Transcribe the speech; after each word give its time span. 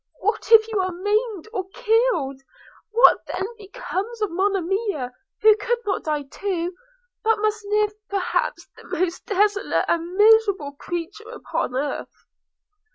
What 0.17 0.51
if 0.51 0.67
you 0.73 0.79
are 0.79 0.91
maimed, 0.91 1.47
or 1.53 1.69
killed? 1.69 2.41
What 2.89 3.19
then 3.27 3.45
becomes 3.55 4.19
of 4.23 4.31
Monimia, 4.31 5.13
who 5.43 5.55
could 5.57 5.77
not 5.85 6.05
die 6.05 6.23
too, 6.23 6.73
but 7.23 7.37
must 7.37 7.63
live 7.65 7.93
perhaps 8.09 8.67
the 8.75 8.85
most 8.87 9.27
desolate 9.27 9.85
and 9.87 10.15
miserable 10.15 10.71
creature 10.71 11.29
upon 11.29 11.75
earth?' 11.75 12.25